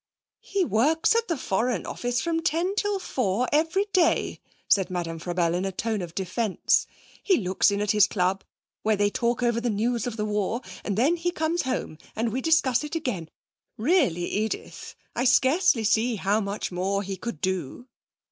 [0.39, 5.53] 'He works at the Foreign Office from ten till four every day,' said Madame Frabelle
[5.53, 6.87] in a tone of defence;
[7.21, 8.43] 'he looks in at his club,
[8.81, 12.31] where they talk over the news of the war, and then he comes home and
[12.33, 13.29] we discuss it again....
[13.77, 17.85] Really, Edith, I scarcely see how much more he could do!'